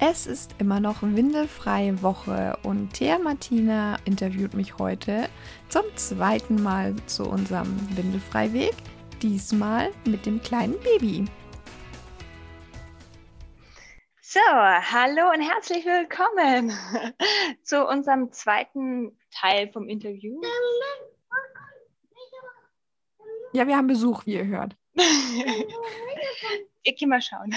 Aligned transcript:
Es 0.00 0.28
ist 0.28 0.54
immer 0.60 0.78
noch 0.78 1.02
windelfreie 1.02 2.02
Woche 2.02 2.56
und 2.62 2.92
Thea 2.92 3.18
Martina 3.18 3.96
interviewt 4.04 4.54
mich 4.54 4.78
heute 4.78 5.28
zum 5.68 5.82
zweiten 5.96 6.62
Mal 6.62 6.94
zu 7.06 7.24
unserem 7.28 7.76
Windelfreiweg, 7.96 8.74
diesmal 9.22 9.90
mit 10.04 10.24
dem 10.24 10.40
kleinen 10.40 10.78
Baby. 10.82 11.24
So, 14.20 14.38
hallo 14.38 15.32
und 15.34 15.40
herzlich 15.40 15.84
willkommen 15.84 16.72
zu 17.64 17.84
unserem 17.84 18.30
zweiten 18.30 19.18
Teil 19.32 19.68
vom 19.72 19.88
Interview. 19.88 20.40
Ja, 23.52 23.66
wir 23.66 23.76
haben 23.76 23.88
Besuch, 23.88 24.26
wie 24.26 24.34
ihr 24.34 24.46
hört. 24.46 24.76
ich 26.84 26.96
gehe 26.96 27.08
mal 27.08 27.20
schauen. 27.20 27.52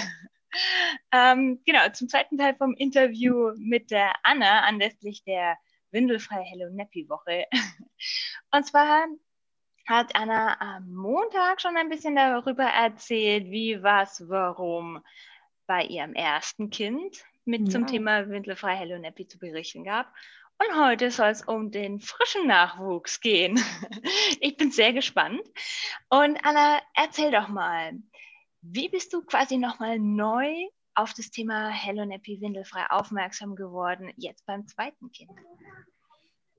Ähm, 1.12 1.62
genau, 1.66 1.90
zum 1.90 2.08
zweiten 2.08 2.38
Teil 2.38 2.56
vom 2.56 2.74
Interview 2.74 3.54
mit 3.58 3.92
der 3.92 4.14
Anna 4.24 4.62
anlässlich 4.62 5.24
der 5.24 5.58
Windelfrei 5.92 6.44
Hello 6.44 6.70
Nappy 6.72 7.10
Woche. 7.10 7.46
Und 8.52 8.66
zwar 8.66 9.08
hat 9.88 10.16
Anna 10.16 10.60
am 10.62 10.94
Montag 10.94 11.60
schon 11.60 11.76
ein 11.76 11.90
bisschen 11.90 12.16
darüber 12.16 12.64
erzählt, 12.64 13.46
wie, 13.52 13.84
was, 13.84 14.30
warum 14.30 15.04
bei 15.68 15.84
ihrem 15.84 16.14
ersten 16.14 16.70
Kind 16.70 17.26
mit 17.44 17.62
ja. 17.62 17.70
zum 17.70 17.88
Thema 17.88 18.30
Windelfrei 18.30 18.76
Hello 18.76 18.98
Nappy 18.98 19.28
zu 19.28 19.38
berichten 19.38 19.84
gab. 19.84 20.14
Und 20.60 20.80
heute 20.80 21.12
soll 21.12 21.30
es 21.30 21.42
um 21.42 21.72
den 21.72 22.00
frischen 22.00 22.48
Nachwuchs 22.48 23.20
gehen. 23.20 23.60
Ich 24.44 24.58
bin 24.58 24.72
sehr 24.72 24.92
gespannt. 24.92 25.42
Und 26.10 26.44
Anna, 26.44 26.82
erzähl 26.96 27.32
doch 27.32 27.48
mal, 27.48 27.94
wie 28.62 28.90
bist 28.90 29.14
du 29.14 29.22
quasi 29.24 29.58
nochmal 29.58 30.00
neu 30.00 30.68
auf 30.96 31.14
das 31.14 31.32
Thema 31.32 31.70
Hello 31.70 32.06
Nappy 32.06 32.42
Windelfrei 32.42 32.86
aufmerksam 32.90 33.56
geworden, 33.56 34.12
jetzt 34.18 34.46
beim 34.46 34.68
zweiten 34.68 35.12
Kind? 35.12 35.32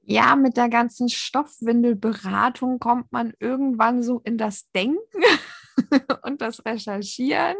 Ja, 0.04 0.34
mit 0.34 0.56
der 0.56 0.68
ganzen 0.68 1.08
Stoffwindelberatung 1.08 2.80
kommt 2.80 3.12
man 3.12 3.34
irgendwann 3.38 4.02
so 4.02 4.20
in 4.24 4.36
das 4.36 4.70
Denken 4.72 4.98
und 6.24 6.40
das 6.40 6.64
Recherchieren 6.64 7.56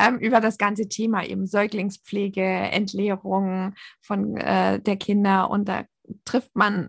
ähm, 0.00 0.18
über 0.18 0.40
das 0.40 0.56
ganze 0.56 0.88
Thema 0.88 1.24
eben 1.24 1.46
Säuglingspflege, 1.46 2.42
Entleerung 2.42 3.74
von 4.00 4.36
äh, 4.38 4.80
der 4.80 4.96
Kinder 4.96 5.50
und 5.50 5.68
da 5.68 5.84
trifft 6.24 6.56
man 6.56 6.88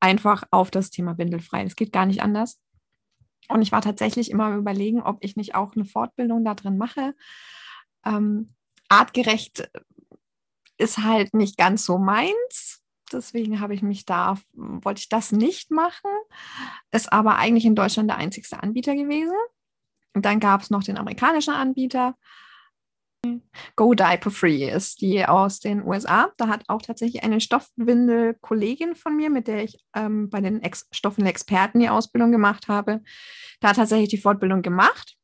einfach 0.00 0.44
auf 0.50 0.70
das 0.70 0.90
Thema 0.90 1.18
Windelfrei. 1.18 1.64
Es 1.64 1.76
geht 1.76 1.92
gar 1.92 2.06
nicht 2.06 2.22
anders. 2.22 2.58
Und 3.48 3.62
ich 3.62 3.72
war 3.72 3.82
tatsächlich 3.82 4.30
immer 4.30 4.54
überlegen, 4.56 5.02
ob 5.02 5.18
ich 5.20 5.36
nicht 5.36 5.54
auch 5.54 5.74
eine 5.74 5.84
Fortbildung 5.84 6.44
da 6.44 6.54
drin 6.54 6.78
mache. 6.78 7.14
Ähm, 8.08 8.54
artgerecht 8.88 9.70
ist 10.78 10.98
halt 10.98 11.34
nicht 11.34 11.56
ganz 11.56 11.84
so 11.84 11.98
meins. 11.98 12.82
Deswegen 13.12 13.60
habe 13.60 13.74
ich 13.74 13.82
mich 13.82 14.04
da, 14.04 14.38
wollte 14.54 15.00
ich 15.00 15.08
das 15.08 15.32
nicht 15.32 15.70
machen. 15.70 16.10
Ist 16.90 17.12
aber 17.12 17.36
eigentlich 17.36 17.64
in 17.64 17.74
Deutschland 17.74 18.10
der 18.10 18.18
einzigste 18.18 18.62
Anbieter 18.62 18.94
gewesen. 18.94 19.34
Und 20.14 20.24
dann 20.24 20.40
gab 20.40 20.62
es 20.62 20.70
noch 20.70 20.82
den 20.82 20.98
amerikanischen 20.98 21.54
Anbieter. 21.54 22.16
Go 23.76 23.94
Diaper 23.94 24.30
Free 24.30 24.70
ist 24.70 25.00
die 25.00 25.26
aus 25.26 25.58
den 25.58 25.84
USA. 25.84 26.32
Da 26.36 26.48
hat 26.48 26.64
auch 26.68 26.82
tatsächlich 26.82 27.24
eine 27.24 27.40
Stoffwindel-Kollegin 27.40 28.94
von 28.94 29.16
mir, 29.16 29.28
mit 29.28 29.48
der 29.48 29.64
ich 29.64 29.78
ähm, 29.94 30.30
bei 30.30 30.40
den 30.40 30.62
Ex 30.62 30.86
Stoffwindel-Experten 30.92 31.80
die 31.80 31.88
Ausbildung 31.88 32.30
gemacht 32.30 32.68
habe, 32.68 33.02
da 33.60 33.72
tatsächlich 33.72 34.08
die 34.08 34.18
Fortbildung 34.18 34.62
gemacht. 34.62 35.17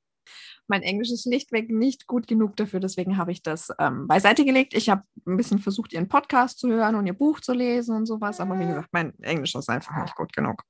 Mein 0.66 0.82
Englisch 0.82 1.10
ist 1.10 1.22
schlichtweg 1.22 1.70
nicht 1.70 2.06
gut 2.06 2.26
genug 2.26 2.56
dafür, 2.56 2.80
deswegen 2.80 3.16
habe 3.18 3.32
ich 3.32 3.42
das 3.42 3.70
ähm, 3.78 4.06
beiseite 4.06 4.44
gelegt. 4.44 4.74
Ich 4.74 4.88
habe 4.88 5.02
ein 5.26 5.36
bisschen 5.36 5.58
versucht, 5.58 5.92
ihren 5.92 6.08
Podcast 6.08 6.58
zu 6.58 6.68
hören 6.68 6.94
und 6.94 7.06
ihr 7.06 7.12
Buch 7.12 7.40
zu 7.40 7.52
lesen 7.52 7.96
und 7.96 8.06
sowas, 8.06 8.40
aber 8.40 8.58
wie 8.58 8.66
gesagt, 8.66 8.88
mein 8.92 9.18
Englisch 9.20 9.54
ist 9.54 9.68
einfach 9.68 10.00
nicht 10.00 10.16
gut 10.16 10.32
genug. 10.32 10.62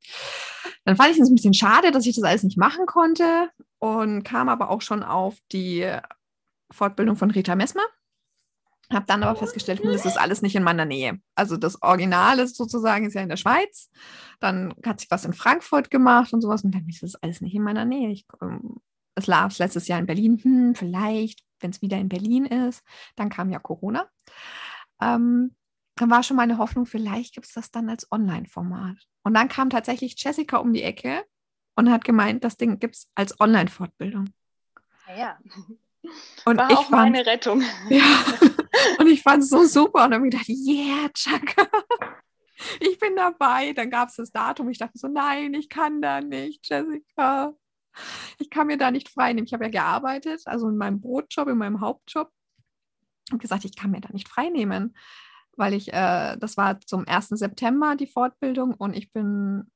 Dann 0.85 0.97
fand 0.97 1.11
ich 1.11 1.21
es 1.21 1.29
ein 1.29 1.35
bisschen 1.35 1.55
schade, 1.55 1.91
dass 1.91 2.07
ich 2.07 2.17
das 2.17 2.25
alles 2.25 2.43
nicht 2.43 2.59
machen 2.59 2.87
konnte 2.87 3.51
und 3.79 4.25
kam 4.25 4.49
aber 4.49 4.71
auch 4.71 4.83
schon 4.83 5.03
auf 5.03 5.37
die 5.53 5.87
Fortbildung 6.71 7.17
von 7.17 7.31
Rita 7.31 7.55
Messmer. 7.55 7.85
Habe 8.93 9.07
dann 9.07 9.23
aber 9.23 9.39
festgestellt, 9.39 9.83
hm, 9.83 9.93
das 9.93 10.05
ist 10.05 10.19
alles 10.19 10.43
nicht 10.43 10.57
in 10.57 10.63
meiner 10.63 10.85
Nähe. 10.85 11.19
Also 11.35 11.57
das 11.57 11.81
Original 11.83 12.39
ist 12.39 12.57
sozusagen 12.57 13.07
ist 13.07 13.15
ja 13.15 13.23
in 13.23 13.31
der 13.31 13.39
Schweiz. 13.39 13.91
Dann 14.41 14.75
hat 14.85 15.01
sich 15.01 15.11
was 15.11 15.25
in 15.25 15.33
Frankfurt 15.33 15.91
gemacht 15.91 16.33
und 16.35 16.43
sowas. 16.43 16.65
Und 16.65 16.75
dann 16.75 16.87
ist 16.89 17.03
das 17.03 17.15
alles 17.17 17.41
nicht 17.41 17.55
in 17.55 17.63
meiner 17.63 17.87
Nähe. 17.87 18.11
Ich, 18.11 18.27
ähm, 18.43 18.77
es 19.15 19.27
lag 19.27 19.57
letztes 19.59 19.89
Jahr 19.89 19.99
in 19.99 20.07
Berlin. 20.07 20.39
Hm, 20.43 20.75
vielleicht, 20.75 21.45
wenn 21.61 21.71
es 21.71 21.83
wieder 21.83 21.99
in 21.99 22.09
Berlin 22.09 22.47
ist. 22.47 22.83
Dann 23.17 23.31
kam 23.31 23.51
ja 23.51 23.59
Corona. 23.59 24.09
Ähm, 25.01 25.55
dann 25.97 26.11
war 26.11 26.23
schon 26.23 26.37
meine 26.37 26.59
Hoffnung, 26.59 26.87
vielleicht 26.87 27.35
gibt 27.35 27.47
es 27.47 27.53
das 27.53 27.71
dann 27.71 27.89
als 27.89 28.11
Online-Format. 28.11 28.97
Und 29.23 29.35
dann 29.35 29.49
kam 29.49 29.71
tatsächlich 29.71 30.17
Jessica 30.19 30.57
um 30.57 30.73
die 30.73 30.83
Ecke 30.83 31.25
und 31.77 31.91
hat 31.91 32.05
gemeint, 32.05 32.45
das 32.45 32.57
Ding 32.57 32.79
gibt 32.79 32.97
es 32.97 33.11
als 33.15 33.39
Online-Fortbildung. 33.41 34.31
Ja, 35.09 35.17
ja. 35.17 35.39
Und 36.45 36.59
War 36.59 36.71
ich 36.71 36.77
auch 36.77 36.91
fand, 36.91 37.13
meine 37.13 37.25
Rettung. 37.25 37.63
Ja, 37.89 38.03
und 38.99 39.07
ich 39.07 39.23
fand 39.23 39.43
es 39.43 39.51
so 39.51 39.65
super 39.65 40.05
und 40.05 40.11
dann 40.11 40.21
habe 40.21 40.29
ich 40.29 40.33
gedacht, 40.33 40.49
yeah, 40.49 41.09
Chaka, 41.15 41.67
ich 42.81 42.99
bin 42.99 43.17
dabei. 43.17 43.73
Dann 43.73 43.91
gab 43.91 44.09
es 44.09 44.17
das 44.17 44.31
Datum. 44.31 44.69
Ich 44.69 44.79
dachte 44.79 44.99
so, 44.99 45.09
nein, 45.09 45.55
ich 45.55 45.69
kann 45.69 46.03
da 46.03 46.21
nicht, 46.21 46.69
Jessica. 46.69 47.55
Ich 48.39 48.51
kann 48.51 48.67
mir 48.67 48.79
da 48.79 48.91
nicht 48.91 49.09
frei 49.09 49.33
nehmen. 49.33 49.47
Ich 49.47 49.53
habe 49.53 49.65
ja 49.65 49.71
gearbeitet, 49.71 50.43
also 50.47 50.69
in 50.69 50.77
meinem 50.77 51.01
Brotjob, 51.01 51.49
in 51.49 51.59
meinem 51.59 51.81
Hauptjob. 51.81 52.31
Und 53.33 53.41
gesagt, 53.41 53.65
ich 53.65 53.77
kann 53.77 53.91
mir 53.91 54.01
da 54.01 54.11
nicht 54.13 54.29
frei 54.29 54.51
nehmen, 54.51 54.95
weil 55.57 55.73
ich, 55.73 55.93
äh, 55.93 56.37
das 56.37 56.57
war 56.57 56.81
zum 56.81 57.07
1. 57.09 57.31
September 57.31 57.97
die 57.97 58.07
Fortbildung 58.07 58.75
und 58.75 58.95
ich 58.95 59.13
bin 59.13 59.71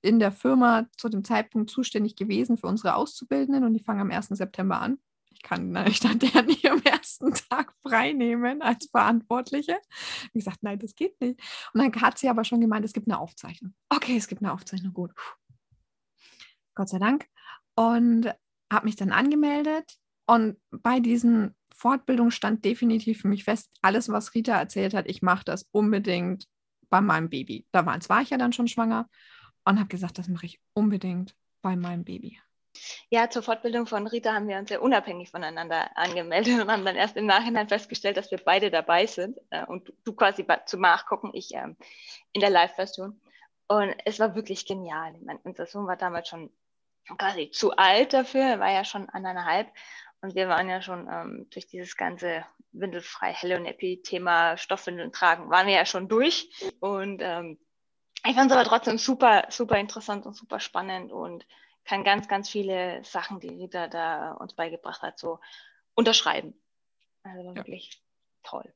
in 0.00 0.18
der 0.18 0.32
Firma 0.32 0.86
zu 0.96 1.08
dem 1.08 1.22
Zeitpunkt 1.22 1.70
zuständig 1.70 2.16
gewesen 2.16 2.56
für 2.56 2.66
unsere 2.66 2.96
Auszubildenden 2.96 3.64
und 3.64 3.74
die 3.74 3.82
fangen 3.82 4.00
am 4.00 4.10
1. 4.10 4.28
September 4.30 4.80
an 4.80 4.98
ich 5.42 5.48
kann 5.48 5.76
ich 5.86 6.00
dann 6.00 6.18
der 6.18 6.42
nie 6.42 6.68
am 6.68 6.82
ersten 6.82 7.32
Tag 7.32 7.74
frei 7.82 8.12
nehmen 8.12 8.62
als 8.62 8.86
Verantwortliche. 8.86 9.78
Ich 10.26 10.32
gesagt, 10.32 10.62
nein, 10.62 10.78
das 10.78 10.94
geht 10.94 11.20
nicht. 11.20 11.40
Und 11.72 11.82
dann 11.82 12.02
hat 12.02 12.18
sie 12.18 12.28
aber 12.28 12.44
schon 12.44 12.60
gemeint, 12.60 12.84
es 12.84 12.92
gibt 12.92 13.08
eine 13.08 13.18
Aufzeichnung. 13.18 13.74
Okay, 13.88 14.16
es 14.16 14.28
gibt 14.28 14.42
eine 14.42 14.52
Aufzeichnung, 14.52 14.92
gut. 14.92 15.12
Gott 16.74 16.88
sei 16.88 16.98
Dank. 16.98 17.26
Und 17.74 18.32
habe 18.72 18.86
mich 18.86 18.96
dann 18.96 19.12
angemeldet. 19.12 19.96
Und 20.26 20.56
bei 20.70 21.00
diesen 21.00 21.54
Fortbildungen 21.74 22.30
stand 22.30 22.64
definitiv 22.64 23.20
für 23.22 23.28
mich 23.28 23.44
fest, 23.44 23.70
alles, 23.82 24.08
was 24.08 24.34
Rita 24.34 24.56
erzählt 24.56 24.94
hat, 24.94 25.06
ich 25.08 25.22
mache 25.22 25.44
das 25.44 25.68
unbedingt 25.72 26.46
bei 26.88 27.00
meinem 27.00 27.28
Baby. 27.28 27.66
Da 27.72 27.86
war, 27.86 27.98
war 28.08 28.22
ich 28.22 28.30
ja 28.30 28.38
dann 28.38 28.52
schon 28.52 28.68
schwanger 28.68 29.08
und 29.64 29.78
habe 29.78 29.88
gesagt, 29.88 30.18
das 30.18 30.28
mache 30.28 30.46
ich 30.46 30.60
unbedingt 30.74 31.34
bei 31.60 31.76
meinem 31.76 32.04
Baby. 32.04 32.38
Ja, 33.10 33.28
zur 33.28 33.42
Fortbildung 33.42 33.86
von 33.86 34.06
Rita 34.06 34.32
haben 34.32 34.48
wir 34.48 34.58
uns 34.58 34.70
ja 34.70 34.78
unabhängig 34.78 35.30
voneinander 35.30 35.90
angemeldet 35.96 36.60
und 36.60 36.70
haben 36.70 36.84
dann 36.84 36.96
erst 36.96 37.16
im 37.16 37.26
Nachhinein 37.26 37.68
festgestellt, 37.68 38.16
dass 38.16 38.30
wir 38.30 38.38
beide 38.38 38.70
dabei 38.70 39.06
sind 39.06 39.38
äh, 39.50 39.64
und 39.66 39.92
du, 40.04 40.14
quasi 40.14 40.46
zum 40.66 40.80
Nachgucken, 40.80 41.30
ich 41.34 41.52
ähm, 41.54 41.76
in 42.32 42.40
der 42.40 42.50
Live-Version. 42.50 43.20
Und 43.68 43.94
es 44.04 44.18
war 44.18 44.34
wirklich 44.34 44.66
genial. 44.66 45.14
Ich 45.16 45.24
meine, 45.24 45.40
unser 45.44 45.66
Sohn 45.66 45.86
war 45.86 45.96
damals 45.96 46.28
schon 46.28 46.50
quasi 47.18 47.50
zu 47.50 47.72
alt 47.76 48.12
dafür, 48.12 48.42
er 48.42 48.60
war 48.60 48.70
ja 48.70 48.84
schon 48.84 49.08
anderthalb 49.08 49.68
und 50.20 50.34
wir 50.34 50.48
waren 50.48 50.68
ja 50.68 50.80
schon 50.80 51.08
ähm, 51.10 51.48
durch 51.50 51.66
dieses 51.66 51.96
ganze 51.96 52.44
windelfrei 52.70 53.32
Hello 53.32 53.58
Nappy-Thema 53.58 54.56
Stoffwindeln 54.56 55.12
tragen, 55.12 55.50
waren 55.50 55.66
wir 55.66 55.74
ja 55.74 55.84
schon 55.84 56.08
durch. 56.08 56.48
Und 56.80 57.20
ähm, 57.20 57.58
ich 58.24 58.34
fand 58.34 58.50
es 58.50 58.56
aber 58.56 58.66
trotzdem 58.66 58.98
super, 58.98 59.46
super 59.50 59.78
interessant 59.78 60.24
und 60.24 60.34
super 60.34 60.60
spannend 60.60 61.12
und 61.12 61.44
kann 61.84 62.04
ganz, 62.04 62.28
ganz 62.28 62.48
viele 62.48 63.02
Sachen, 63.04 63.40
die 63.40 63.48
Rita 63.48 63.88
da 63.88 64.32
uns 64.32 64.54
beigebracht 64.54 65.02
hat, 65.02 65.18
so 65.18 65.40
unterschreiben. 65.94 66.54
Also 67.24 67.48
ja. 67.48 67.56
wirklich 67.56 68.00
toll. 68.44 68.72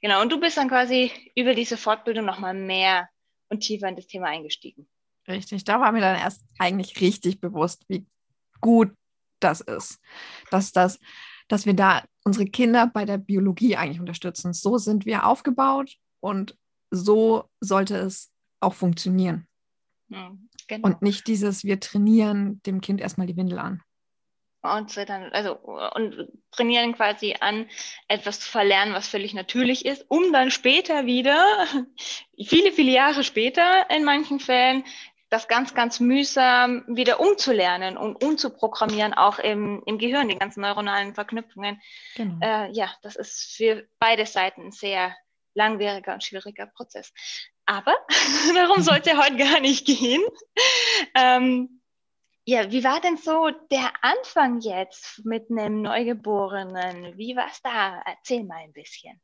Genau, 0.00 0.22
und 0.22 0.32
du 0.32 0.40
bist 0.40 0.56
dann 0.56 0.68
quasi 0.68 1.12
über 1.34 1.54
diese 1.54 1.76
Fortbildung 1.76 2.24
nochmal 2.24 2.54
mehr 2.54 3.10
und 3.50 3.60
tiefer 3.60 3.88
in 3.88 3.96
das 3.96 4.06
Thema 4.06 4.28
eingestiegen. 4.28 4.88
Richtig, 5.28 5.64
da 5.64 5.80
war 5.80 5.92
mir 5.92 6.00
dann 6.00 6.18
erst 6.18 6.42
eigentlich 6.58 7.00
richtig 7.00 7.40
bewusst, 7.40 7.84
wie 7.88 8.06
gut 8.60 8.92
das 9.40 9.60
ist. 9.60 10.00
Dass, 10.50 10.72
das, 10.72 10.98
dass 11.48 11.66
wir 11.66 11.74
da 11.74 12.02
unsere 12.24 12.46
Kinder 12.46 12.86
bei 12.86 13.04
der 13.04 13.18
Biologie 13.18 13.76
eigentlich 13.76 14.00
unterstützen. 14.00 14.52
So 14.52 14.78
sind 14.78 15.06
wir 15.06 15.26
aufgebaut 15.26 15.96
und 16.20 16.56
so 16.90 17.44
sollte 17.60 17.96
es 17.96 18.32
auch 18.60 18.74
funktionieren. 18.74 19.46
Mhm, 20.08 20.48
genau. 20.66 20.88
Und 20.88 21.02
nicht 21.02 21.26
dieses, 21.26 21.64
wir 21.64 21.80
trainieren 21.80 22.60
dem 22.62 22.80
Kind 22.80 23.00
erstmal 23.00 23.26
die 23.26 23.36
Windel 23.36 23.58
an. 23.58 23.82
Und 24.60 24.96
dann, 24.96 25.30
also 25.32 25.54
und 25.54 26.28
trainieren 26.50 26.92
quasi 26.92 27.36
an, 27.38 27.68
etwas 28.08 28.40
zu 28.40 28.50
verlernen, 28.50 28.92
was 28.92 29.06
völlig 29.06 29.32
natürlich 29.32 29.86
ist, 29.86 30.04
um 30.08 30.32
dann 30.32 30.50
später 30.50 31.06
wieder, 31.06 31.46
viele, 32.44 32.72
viele 32.72 32.90
Jahre 32.90 33.22
später 33.22 33.88
in 33.88 34.04
manchen 34.04 34.40
Fällen, 34.40 34.84
das 35.30 35.48
ganz, 35.48 35.74
ganz 35.74 36.00
mühsam 36.00 36.84
wieder 36.86 37.20
umzulernen 37.20 37.96
und 37.96 38.22
umzuprogrammieren, 38.24 39.14
auch 39.14 39.38
im, 39.38 39.82
im 39.86 39.98
Gehirn, 39.98 40.28
die 40.28 40.38
ganzen 40.38 40.62
neuronalen 40.62 41.14
Verknüpfungen. 41.14 41.80
Genau. 42.16 42.38
Äh, 42.40 42.70
ja, 42.72 42.90
das 43.02 43.16
ist 43.16 43.54
für 43.56 43.86
beide 43.98 44.24
Seiten 44.26 44.66
ein 44.66 44.72
sehr 44.72 45.14
langwieriger 45.54 46.14
und 46.14 46.24
schwieriger 46.24 46.66
Prozess. 46.66 47.12
Aber 47.66 47.94
darum 48.54 48.82
soll 48.82 48.98
es 48.98 49.06
ja 49.06 49.22
heute 49.22 49.36
gar 49.36 49.60
nicht 49.60 49.86
gehen. 49.86 50.22
Ähm, 51.14 51.82
ja, 52.46 52.70
wie 52.70 52.82
war 52.82 52.98
denn 53.02 53.18
so 53.18 53.50
der 53.70 53.92
Anfang 54.00 54.60
jetzt 54.60 55.20
mit 55.24 55.50
einem 55.50 55.82
Neugeborenen? 55.82 57.18
Wie 57.18 57.36
war 57.36 57.48
es 57.50 57.60
da? 57.60 58.00
Erzähl 58.06 58.44
mal 58.44 58.62
ein 58.64 58.72
bisschen. 58.72 59.20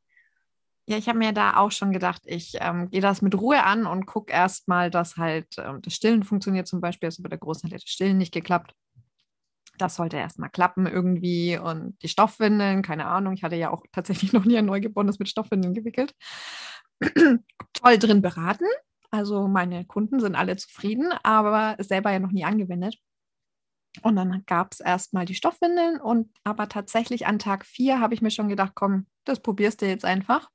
Ja, 0.87 0.97
ich 0.97 1.07
habe 1.09 1.17
mir 1.17 1.31
da 1.33 1.57
auch 1.57 1.71
schon 1.71 1.91
gedacht, 1.91 2.21
ich 2.25 2.57
ähm, 2.59 2.89
gehe 2.91 3.01
das 3.01 3.21
mit 3.23 3.33
Ruhe 3.35 3.63
an 3.63 3.87
und 3.87 4.05
gucke 4.05 4.31
erstmal, 4.31 4.91
dass 4.91 5.17
halt 5.17 5.47
ähm, 5.57 5.81
das 5.81 5.93
Stillen 5.95 6.23
funktioniert. 6.23 6.67
Zum 6.67 6.79
Beispiel, 6.79 7.07
also 7.07 7.23
bei 7.23 7.29
der 7.29 7.39
Großen 7.39 7.67
hat 7.67 7.73
das 7.73 7.83
Stillen 7.89 8.17
nicht 8.19 8.33
geklappt. 8.33 8.73
Das 9.77 9.95
sollte 9.95 10.17
erstmal 10.17 10.49
klappen 10.49 10.85
irgendwie. 10.87 11.57
Und 11.57 11.97
die 12.01 12.07
Stoffwindeln, 12.07 12.81
keine 12.81 13.07
Ahnung, 13.07 13.33
ich 13.33 13.43
hatte 13.43 13.55
ja 13.55 13.71
auch 13.71 13.83
tatsächlich 13.91 14.31
noch 14.33 14.45
nie 14.45 14.57
ein 14.57 14.65
Neugeborenes 14.65 15.19
mit 15.19 15.29
Stoffwindeln 15.29 15.73
gewickelt. 15.73 16.13
Toll 17.73 17.97
drin 17.97 18.21
beraten. 18.21 18.65
Also 19.11 19.47
meine 19.47 19.85
Kunden 19.85 20.19
sind 20.19 20.35
alle 20.35 20.55
zufrieden, 20.57 21.11
aber 21.23 21.75
selber 21.79 22.11
ja 22.11 22.19
noch 22.19 22.31
nie 22.31 22.45
angewendet. 22.45 22.97
Und 24.01 24.15
dann 24.17 24.43
gab 24.45 24.73
es 24.73 24.79
erstmal 24.81 25.25
die 25.25 25.35
Stoffwindeln 25.35 25.99
und 26.01 26.29
aber 26.43 26.67
tatsächlich 26.67 27.27
an 27.27 27.39
Tag 27.39 27.65
vier 27.65 27.99
habe 28.01 28.13
ich 28.13 28.21
mir 28.21 28.31
schon 28.31 28.49
gedacht, 28.49 28.73
komm, 28.75 29.07
das 29.23 29.39
probierst 29.41 29.81
du 29.81 29.87
jetzt 29.87 30.05
einfach. 30.05 30.49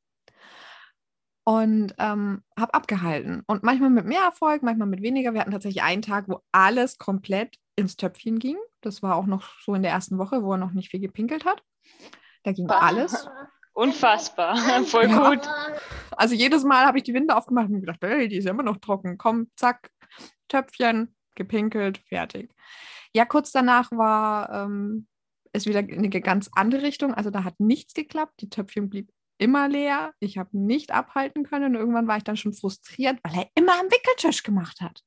Und 1.51 1.95
ähm, 1.99 2.45
habe 2.57 2.75
abgehalten. 2.75 3.43
Und 3.49 3.65
manchmal 3.65 3.91
mit 3.91 4.05
mehr 4.05 4.23
Erfolg, 4.23 4.63
manchmal 4.63 4.87
mit 4.87 5.03
weniger. 5.03 5.35
Wir 5.35 5.41
hatten 5.41 5.51
tatsächlich 5.51 5.83
einen 5.83 6.01
Tag, 6.01 6.29
wo 6.29 6.43
alles 6.53 6.97
komplett 6.97 7.57
ins 7.75 7.97
Töpfchen 7.97 8.39
ging. 8.39 8.57
Das 8.83 9.03
war 9.03 9.17
auch 9.17 9.27
noch 9.27 9.59
so 9.65 9.75
in 9.75 9.83
der 9.83 9.91
ersten 9.91 10.17
Woche, 10.17 10.45
wo 10.45 10.53
er 10.53 10.59
noch 10.59 10.71
nicht 10.71 10.91
viel 10.91 11.01
gepinkelt 11.01 11.45
hat. 11.45 11.61
Da 12.45 12.53
ging 12.53 12.69
bah. 12.69 12.79
alles. 12.79 13.29
Unfassbar, 13.73 14.57
voll 14.85 15.11
ja. 15.11 15.29
gut. 15.29 15.41
Also 16.13 16.37
jedes 16.37 16.63
Mal 16.63 16.87
habe 16.87 16.99
ich 16.99 17.05
die 17.05 17.15
Winde 17.15 17.35
aufgemacht 17.37 17.69
und 17.69 17.81
gedacht, 17.81 17.99
hey, 18.01 18.29
die 18.29 18.37
ist 18.37 18.45
ja 18.45 18.53
immer 18.53 18.63
noch 18.63 18.77
trocken. 18.77 19.19
Komm, 19.19 19.49
zack, 19.57 19.91
Töpfchen, 20.47 21.17
gepinkelt, 21.35 21.99
fertig. 22.07 22.55
Ja, 23.13 23.25
kurz 23.25 23.51
danach 23.51 23.91
war 23.91 24.67
ähm, 24.67 25.09
es 25.53 25.67
wieder 25.67 25.81
in 25.81 25.99
eine 25.99 26.11
ganz 26.11 26.49
andere 26.55 26.83
Richtung. 26.83 27.13
Also 27.13 27.31
da 27.31 27.43
hat 27.43 27.59
nichts 27.59 27.93
geklappt. 27.93 28.41
Die 28.41 28.51
Töpfchen 28.51 28.89
blieb 28.89 29.11
immer 29.41 29.69
leer. 29.69 30.13
Ich 30.21 30.39
habe 30.39 30.51
nicht 30.53 30.93
abhalten 30.93 31.45
können. 31.45 31.75
Und 31.75 31.81
irgendwann 31.81 32.07
war 32.07 32.19
ich 32.19 32.25
dann 32.25 32.37
schon 32.37 32.53
frustriert, 32.53 33.19
weil 33.23 33.41
er 33.41 33.49
immer 33.55 33.79
am 33.81 33.87
Wickeltisch 33.91 34.43
gemacht 34.43 34.81
hat. 34.81 35.03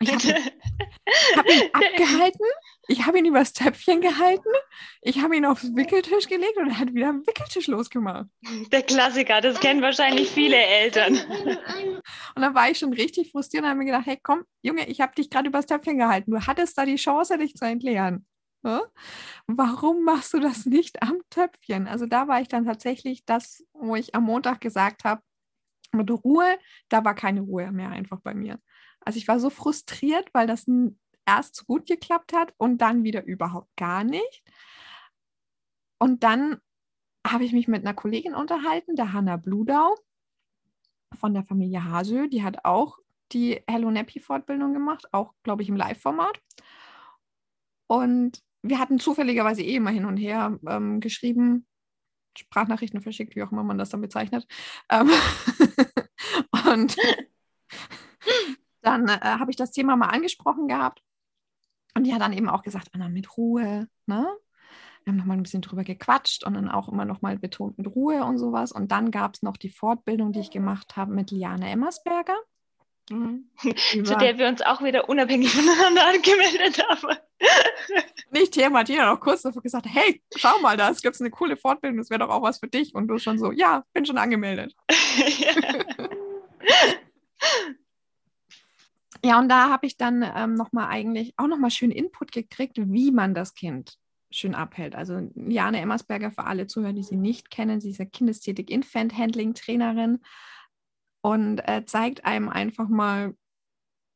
Ich 0.00 0.12
habe 0.12 0.22
hab 1.36 1.48
ihn 1.48 1.70
abgehalten, 1.72 2.46
ich 2.88 3.06
habe 3.06 3.18
ihn 3.18 3.26
übers 3.26 3.52
Töpfchen 3.52 4.00
gehalten, 4.00 4.48
ich 5.02 5.20
habe 5.20 5.36
ihn 5.36 5.46
aufs 5.46 5.74
Wickeltisch 5.74 6.26
gelegt 6.26 6.56
und 6.56 6.68
er 6.68 6.78
hat 6.78 6.92
wieder 6.92 7.08
am 7.08 7.26
Wickeltisch 7.26 7.68
losgemacht. 7.68 8.26
Der 8.72 8.82
Klassiker, 8.82 9.40
das 9.40 9.60
kennen 9.60 9.82
wahrscheinlich 9.82 10.30
viele 10.30 10.56
Eltern. 10.56 11.14
Und 12.34 12.42
dann 12.42 12.54
war 12.54 12.70
ich 12.70 12.78
schon 12.78 12.92
richtig 12.92 13.30
frustriert 13.30 13.62
und 13.62 13.70
habe 13.70 13.78
mir 13.78 13.86
gedacht, 13.86 14.06
hey 14.06 14.18
komm, 14.22 14.42
Junge, 14.62 14.86
ich 14.88 15.00
habe 15.00 15.14
dich 15.14 15.30
gerade 15.30 15.48
übers 15.48 15.66
Töpfchen 15.66 15.98
gehalten. 15.98 16.30
Du 16.30 16.40
hattest 16.40 16.76
da 16.76 16.84
die 16.84 16.96
Chance, 16.96 17.38
dich 17.38 17.54
zu 17.54 17.64
entleeren. 17.64 18.26
Warum 19.46 20.04
machst 20.04 20.34
du 20.34 20.40
das 20.40 20.66
nicht 20.66 21.02
am 21.02 21.20
Töpfchen? 21.30 21.86
Also 21.86 22.06
da 22.06 22.28
war 22.28 22.40
ich 22.40 22.48
dann 22.48 22.64
tatsächlich 22.64 23.24
das, 23.24 23.64
wo 23.72 23.96
ich 23.96 24.14
am 24.14 24.24
Montag 24.24 24.60
gesagt 24.60 25.04
habe, 25.04 25.22
mit 25.92 26.10
Ruhe, 26.10 26.58
da 26.88 27.04
war 27.04 27.14
keine 27.14 27.42
Ruhe 27.42 27.70
mehr 27.70 27.90
einfach 27.90 28.20
bei 28.20 28.34
mir. 28.34 28.58
Also 29.00 29.18
ich 29.18 29.28
war 29.28 29.38
so 29.38 29.50
frustriert, 29.50 30.28
weil 30.32 30.46
das 30.46 30.66
erst 31.26 31.56
so 31.56 31.64
gut 31.64 31.86
geklappt 31.86 32.32
hat 32.32 32.52
und 32.56 32.78
dann 32.78 33.04
wieder 33.04 33.24
überhaupt 33.24 33.74
gar 33.76 34.04
nicht. 34.04 34.42
Und 35.98 36.22
dann 36.22 36.60
habe 37.26 37.44
ich 37.44 37.52
mich 37.52 37.68
mit 37.68 37.82
einer 37.82 37.94
Kollegin 37.94 38.34
unterhalten, 38.34 38.96
der 38.96 39.12
Hanna 39.12 39.36
Bludau 39.36 39.94
von 41.14 41.32
der 41.32 41.44
Familie 41.44 41.84
Hasö. 41.84 42.28
Die 42.28 42.42
hat 42.42 42.64
auch 42.64 42.98
die 43.32 43.62
Hello 43.66 43.90
Nappy 43.90 44.20
Fortbildung 44.20 44.74
gemacht, 44.74 45.06
auch, 45.12 45.32
glaube 45.42 45.62
ich, 45.62 45.68
im 45.68 45.76
Live-Format. 45.76 46.40
Und 47.86 48.42
wir 48.64 48.78
hatten 48.78 48.98
zufälligerweise 48.98 49.62
eh 49.62 49.76
immer 49.76 49.90
hin 49.90 50.06
und 50.06 50.16
her 50.16 50.58
ähm, 50.66 51.00
geschrieben, 51.00 51.66
Sprachnachrichten 52.36 53.02
verschickt, 53.02 53.36
wie 53.36 53.42
auch 53.42 53.52
immer 53.52 53.62
man 53.62 53.78
das 53.78 53.90
dann 53.90 54.00
bezeichnet. 54.00 54.46
Ähm 54.90 55.10
und 56.72 56.96
dann 58.80 59.08
äh, 59.08 59.20
habe 59.20 59.50
ich 59.50 59.56
das 59.56 59.70
Thema 59.70 59.96
mal 59.96 60.08
angesprochen 60.08 60.66
gehabt. 60.66 61.02
Und 61.94 62.04
die 62.04 62.14
hat 62.14 62.22
dann 62.22 62.32
eben 62.32 62.48
auch 62.48 62.62
gesagt, 62.62 62.88
Anna, 62.92 63.08
mit 63.08 63.36
Ruhe, 63.36 63.88
ne? 64.06 64.26
Wir 65.04 65.12
haben 65.12 65.18
nochmal 65.18 65.36
ein 65.36 65.42
bisschen 65.42 65.60
drüber 65.60 65.84
gequatscht 65.84 66.44
und 66.44 66.54
dann 66.54 66.70
auch 66.70 66.88
immer 66.88 67.04
nochmal 67.04 67.38
betont 67.38 67.76
mit 67.76 67.94
Ruhe 67.94 68.24
und 68.24 68.38
sowas. 68.38 68.72
Und 68.72 68.90
dann 68.90 69.10
gab 69.10 69.34
es 69.34 69.42
noch 69.42 69.58
die 69.58 69.68
Fortbildung, 69.68 70.32
die 70.32 70.40
ich 70.40 70.50
gemacht 70.50 70.96
habe 70.96 71.12
mit 71.12 71.30
Liane 71.30 71.68
Emmersberger. 71.68 72.36
Mhm. 73.10 73.50
Zu 73.58 74.16
der 74.16 74.38
wir 74.38 74.48
uns 74.48 74.62
auch 74.62 74.82
wieder 74.82 75.10
unabhängig 75.10 75.50
voneinander 75.54 76.06
angemeldet 76.06 76.82
haben. 76.88 77.18
Nicht 78.34 78.54
hier, 78.56 78.68
Martina 78.68 79.06
noch 79.06 79.20
kurz 79.20 79.42
davor 79.42 79.62
gesagt, 79.62 79.86
hey, 79.88 80.20
schau 80.34 80.58
mal, 80.58 80.76
da 80.76 80.90
gibt 80.90 81.14
es 81.14 81.20
eine 81.20 81.30
coole 81.30 81.56
Fortbildung, 81.56 81.98
das 81.98 82.10
wäre 82.10 82.18
doch 82.18 82.30
auch 82.30 82.42
was 82.42 82.58
für 82.58 82.66
dich. 82.66 82.92
Und 82.92 83.06
du 83.06 83.16
schon 83.18 83.38
so, 83.38 83.52
ja, 83.52 83.84
bin 83.92 84.04
schon 84.04 84.18
angemeldet. 84.18 84.74
ja, 89.24 89.38
und 89.38 89.48
da 89.48 89.70
habe 89.70 89.86
ich 89.86 89.96
dann 89.96 90.28
ähm, 90.34 90.54
nochmal 90.54 90.88
eigentlich 90.88 91.32
auch 91.36 91.46
nochmal 91.46 91.70
schön 91.70 91.92
Input 91.92 92.32
gekriegt, 92.32 92.76
wie 92.76 93.12
man 93.12 93.34
das 93.34 93.54
Kind 93.54 93.98
schön 94.32 94.56
abhält. 94.56 94.96
Also 94.96 95.30
Jane 95.36 95.78
Emmersberger 95.78 96.32
für 96.32 96.42
alle 96.42 96.66
Zuhörer, 96.66 96.92
die 96.92 97.04
sie 97.04 97.14
nicht 97.16 97.52
kennen, 97.52 97.80
sie 97.80 97.90
ist 97.90 97.98
ja 97.98 98.04
Kinästhetik 98.04 98.68
Infant 98.68 99.16
Handling 99.16 99.54
Trainerin 99.54 100.18
und 101.20 101.60
äh, 101.68 101.84
zeigt 101.86 102.24
einem 102.24 102.48
einfach 102.48 102.88
mal, 102.88 103.36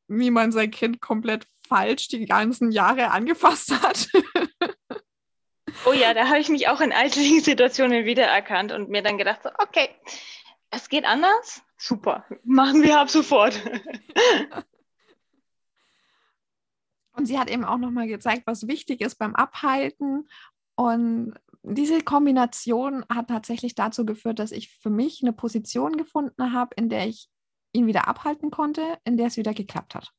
wie 0.09 0.33
man 0.33 0.50
sein 0.50 0.73
Kind 0.73 1.00
komplett 1.00 1.47
falsch 1.68 2.08
die 2.08 2.25
ganzen 2.26 2.72
Jahre 2.72 3.10
angefasst 3.10 3.72
hat. 3.82 4.08
oh 5.87 5.92
ja, 5.92 6.14
da 6.14 6.28
habe 6.28 6.38
ich 6.38 6.48
mich 6.48 6.68
auch 6.68 6.80
in 6.80 6.92
alltäglichen 6.92 7.40
Situationen 7.44 8.04
wiedererkannt 8.04 8.72
und 8.72 8.88
mir 8.88 9.02
dann 9.02 9.18
gedacht, 9.18 9.42
so, 9.42 9.50
okay, 9.58 9.88
es 10.70 10.88
geht 10.88 11.04
anders. 11.04 11.62
Super, 11.76 12.25
machen 12.44 12.82
wir 12.82 12.98
ab 12.98 13.10
sofort. 13.10 13.60
Und 17.12 17.26
sie 17.26 17.37
hat 17.37 17.50
eben 17.50 17.64
auch 17.64 17.78
nochmal 17.78 18.06
gezeigt, 18.06 18.44
was 18.46 18.68
wichtig 18.68 19.00
ist 19.00 19.16
beim 19.16 19.34
Abhalten. 19.34 20.28
Und 20.76 21.34
diese 21.64 22.00
Kombination 22.02 23.04
hat 23.12 23.26
tatsächlich 23.28 23.75
dazu 23.75 24.06
geführt, 24.06 24.38
dass 24.38 24.52
ich 24.52 24.70
für 24.78 24.90
mich 24.90 25.20
eine 25.22 25.32
Position 25.32 25.96
gefunden 25.96 26.52
habe, 26.52 26.76
in 26.76 26.88
der 26.88 27.08
ich 27.08 27.28
ihn 27.72 27.88
wieder 27.88 28.06
abhalten 28.06 28.52
konnte, 28.52 28.98
in 29.02 29.16
der 29.16 29.26
es 29.26 29.37
wieder 29.37 29.52
geklappt 29.52 29.96
hat. 29.96 30.12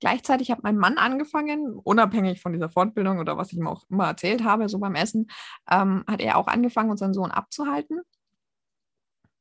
Gleichzeitig 0.00 0.50
hat 0.50 0.62
mein 0.62 0.76
Mann 0.76 0.98
angefangen, 0.98 1.74
unabhängig 1.74 2.40
von 2.40 2.52
dieser 2.52 2.68
Fortbildung 2.68 3.18
oder 3.18 3.38
was 3.38 3.52
ich 3.52 3.58
ihm 3.58 3.66
auch 3.66 3.84
immer 3.88 4.06
erzählt 4.06 4.44
habe, 4.44 4.68
so 4.68 4.78
beim 4.78 4.94
Essen, 4.94 5.28
ähm, 5.70 6.04
hat 6.06 6.20
er 6.20 6.36
auch 6.36 6.48
angefangen, 6.48 6.90
unseren 6.90 7.14
Sohn 7.14 7.30
abzuhalten. 7.30 8.02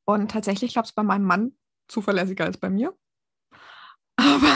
Und 0.05 0.31
tatsächlich 0.31 0.73
klappt 0.73 0.89
es 0.89 0.93
bei 0.93 1.03
meinem 1.03 1.25
Mann 1.25 1.57
zuverlässiger 1.87 2.45
als 2.45 2.57
bei 2.57 2.69
mir. 2.69 2.95
Aber 4.17 4.47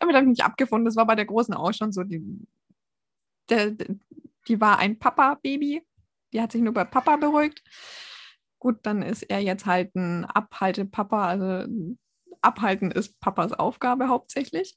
damit 0.00 0.16
habe 0.16 0.24
ich 0.24 0.30
mich 0.30 0.44
abgefunden. 0.44 0.86
Das 0.86 0.96
war 0.96 1.06
bei 1.06 1.14
der 1.14 1.26
Großen 1.26 1.54
auch 1.54 1.72
schon 1.72 1.92
so. 1.92 2.02
Die, 2.02 2.22
der, 3.48 3.76
die 4.48 4.60
war 4.60 4.78
ein 4.78 4.98
Papa-Baby. 4.98 5.86
Die 6.32 6.40
hat 6.40 6.52
sich 6.52 6.62
nur 6.62 6.74
bei 6.74 6.84
Papa 6.84 7.16
beruhigt. 7.16 7.62
Gut, 8.58 8.78
dann 8.82 9.02
ist 9.02 9.22
er 9.22 9.40
jetzt 9.40 9.66
halt 9.66 9.94
ein 9.94 10.24
Abhalte-Papa. 10.24 11.26
Also 11.26 11.70
Abhalten 12.42 12.90
ist 12.90 13.20
Papas 13.20 13.52
Aufgabe 13.52 14.08
hauptsächlich. 14.08 14.76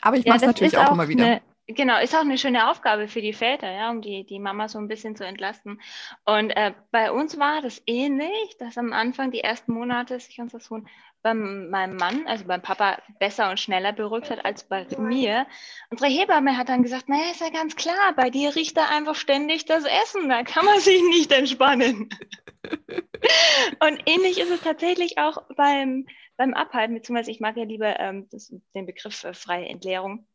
Aber 0.00 0.16
ich 0.16 0.24
ja, 0.24 0.34
mache 0.34 0.44
es 0.44 0.46
natürlich 0.46 0.78
auch, 0.78 0.86
auch 0.86 0.92
immer 0.92 1.08
wieder. 1.08 1.24
Eine, 1.24 1.42
genau, 1.66 2.00
ist 2.00 2.14
auch 2.14 2.20
eine 2.20 2.38
schöne 2.38 2.70
Aufgabe 2.70 3.08
für 3.08 3.20
die 3.20 3.32
Väter, 3.32 3.70
ja, 3.70 3.90
um 3.90 4.00
die, 4.00 4.24
die 4.24 4.38
Mama 4.38 4.68
so 4.68 4.78
ein 4.78 4.88
bisschen 4.88 5.16
zu 5.16 5.24
entlasten. 5.24 5.80
Und 6.24 6.50
äh, 6.50 6.72
bei 6.90 7.12
uns 7.12 7.38
war 7.38 7.60
das 7.60 7.82
ähnlich, 7.86 8.56
dass 8.58 8.78
am 8.78 8.92
Anfang 8.92 9.30
die 9.30 9.40
ersten 9.40 9.72
Monate 9.72 10.18
sich 10.18 10.40
unser 10.40 10.60
Sohn 10.60 10.88
bei 11.22 11.34
meinem 11.34 11.96
Mann, 11.96 12.26
also 12.26 12.46
beim 12.46 12.62
Papa, 12.62 12.98
besser 13.18 13.50
und 13.50 13.60
schneller 13.60 13.92
beruhigt 13.92 14.30
hat 14.30 14.44
als 14.44 14.66
bei 14.66 14.86
mir. 14.98 15.46
Unsere 15.90 16.10
Hebamme 16.10 16.56
hat 16.56 16.70
dann 16.70 16.82
gesagt, 16.82 17.10
naja, 17.10 17.30
ist 17.30 17.42
ja 17.42 17.50
ganz 17.50 17.76
klar, 17.76 18.14
bei 18.16 18.30
dir 18.30 18.56
riecht 18.56 18.78
er 18.78 18.88
einfach 18.88 19.14
ständig 19.14 19.66
das 19.66 19.84
Essen, 19.84 20.30
da 20.30 20.42
kann 20.44 20.64
man 20.64 20.80
sich 20.80 21.02
nicht 21.02 21.30
entspannen. 21.30 22.08
Und 23.80 24.02
ähnlich 24.06 24.38
ist 24.38 24.50
es 24.50 24.60
tatsächlich 24.62 25.18
auch 25.18 25.42
beim, 25.56 26.06
beim 26.36 26.54
Abhalten, 26.54 26.94
beziehungsweise 26.94 27.30
ich 27.30 27.40
mag 27.40 27.56
ja 27.56 27.64
lieber 27.64 27.98
ähm, 28.00 28.28
das, 28.30 28.52
den 28.74 28.86
Begriff 28.86 29.24
äh, 29.24 29.34
freie 29.34 29.66
Entleerung. 29.66 30.26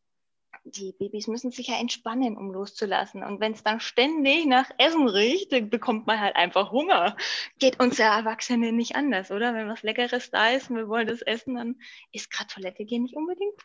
Die 0.63 0.93
Babys 0.93 1.27
müssen 1.27 1.51
sich 1.51 1.67
ja 1.67 1.79
entspannen, 1.79 2.37
um 2.37 2.51
loszulassen. 2.51 3.23
Und 3.23 3.39
wenn 3.39 3.51
es 3.51 3.63
dann 3.63 3.79
ständig 3.79 4.45
nach 4.45 4.69
Essen 4.77 5.07
riecht, 5.07 5.51
dann 5.51 5.69
bekommt 5.69 6.07
man 6.07 6.19
halt 6.19 6.35
einfach 6.35 6.71
Hunger. 6.71 7.17
Geht 7.59 7.79
uns 7.79 7.97
ja 7.97 8.17
Erwachsene 8.17 8.71
nicht 8.71 8.95
anders, 8.95 9.31
oder? 9.31 9.53
Wenn 9.53 9.67
was 9.67 9.83
Leckeres 9.83 10.31
da 10.31 10.49
ist 10.49 10.69
und 10.69 10.77
wir 10.77 10.87
wollen 10.87 11.07
das 11.07 11.21
essen, 11.21 11.55
dann 11.55 11.75
ist 12.11 12.31
gerade 12.31 12.47
Toilette 12.47 12.85
gehen 12.85 13.03
nicht 13.03 13.15
unbedingt 13.15 13.61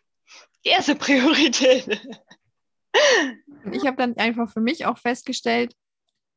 die 0.64 0.70
erste 0.70 0.94
Priorität. 0.94 2.00
Ich 3.72 3.86
habe 3.86 3.96
dann 3.96 4.16
einfach 4.16 4.52
für 4.52 4.60
mich 4.60 4.86
auch 4.86 4.98
festgestellt, 4.98 5.74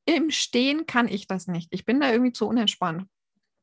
im 0.06 0.32
Stehen 0.32 0.86
kann 0.86 1.08
ich 1.08 1.28
das 1.28 1.48
nicht. 1.48 1.70
Ich 1.72 1.86
bin 1.86 2.00
da 2.00 2.12
irgendwie 2.12 2.34
zu 2.34 2.48
unentspannt. 2.48 3.06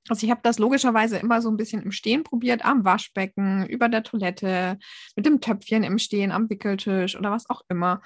Also 0.09 0.25
ich 0.25 0.31
habe 0.31 0.41
das 0.43 0.59
logischerweise 0.59 1.19
immer 1.19 1.43
so 1.43 1.51
ein 1.51 1.57
bisschen 1.57 1.83
im 1.83 1.93
Stehen 1.93 2.25
probiert, 2.25 2.65
am 2.65 2.85
Waschbecken, 2.85 3.67
über 3.67 3.89
der 3.89 4.03
Toilette, 4.03 4.79
mit 5.15 5.27
dem 5.27 5.41
Töpfchen 5.41 5.83
im 5.83 5.99
Stehen, 5.99 6.33
am 6.33 6.49
Wickeltisch 6.49 7.17
oder 7.17 7.31
was 7.31 7.49
auch 7.51 7.63
immer. 7.69 8.01